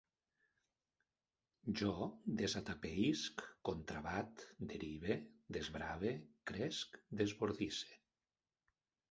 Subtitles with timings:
[1.81, 1.91] Jo
[2.39, 5.19] desatapeïsc, contrabat, derive,
[5.59, 6.15] desbrave,
[6.53, 7.95] cresc, desbordisse